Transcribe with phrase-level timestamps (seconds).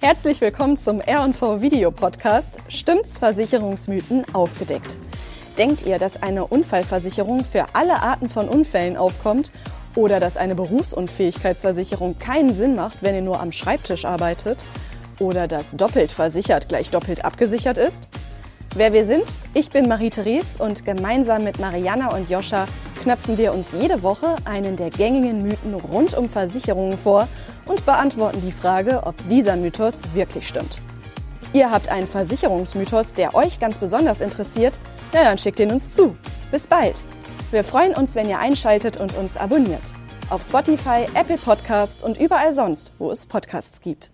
[0.00, 4.96] Herzlich willkommen zum R&V Video Podcast Stimmt's Versicherungsmythen aufgedeckt.
[5.58, 9.50] Denkt ihr, dass eine Unfallversicherung für alle Arten von Unfällen aufkommt
[9.96, 14.66] oder dass eine Berufsunfähigkeitsversicherung keinen Sinn macht, wenn ihr nur am Schreibtisch arbeitet?
[15.18, 18.08] Oder dass doppelt versichert gleich doppelt abgesichert ist?
[18.76, 19.40] Wer wir sind?
[19.52, 22.66] Ich bin Marie-Therese und gemeinsam mit Mariana und Joscha
[23.02, 27.26] knöpfen wir uns jede Woche einen der gängigen Mythen rund um Versicherungen vor
[27.68, 30.80] und beantworten die Frage, ob dieser Mythos wirklich stimmt.
[31.52, 34.80] Ihr habt einen Versicherungsmythos, der euch ganz besonders interessiert?
[35.12, 36.16] Na dann schickt ihn uns zu.
[36.50, 37.04] Bis bald!
[37.50, 39.94] Wir freuen uns, wenn ihr einschaltet und uns abonniert.
[40.28, 44.10] Auf Spotify, Apple Podcasts und überall sonst, wo es Podcasts gibt.